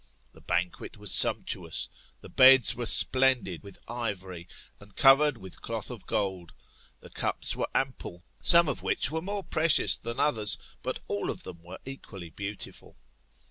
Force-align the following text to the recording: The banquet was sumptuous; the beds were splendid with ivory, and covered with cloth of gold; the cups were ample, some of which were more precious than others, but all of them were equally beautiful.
The 0.33 0.41
banquet 0.41 0.97
was 0.97 1.11
sumptuous; 1.13 1.87
the 2.21 2.27
beds 2.29 2.73
were 2.75 2.87
splendid 2.87 3.61
with 3.61 3.77
ivory, 3.87 4.47
and 4.79 4.95
covered 4.95 5.37
with 5.37 5.61
cloth 5.61 5.91
of 5.91 6.07
gold; 6.07 6.53
the 7.01 7.11
cups 7.11 7.55
were 7.55 7.69
ample, 7.75 8.23
some 8.41 8.67
of 8.67 8.81
which 8.81 9.11
were 9.11 9.21
more 9.21 9.43
precious 9.43 9.99
than 9.99 10.19
others, 10.19 10.57
but 10.81 11.01
all 11.07 11.29
of 11.29 11.43
them 11.43 11.61
were 11.61 11.77
equally 11.85 12.31
beautiful. 12.31 12.97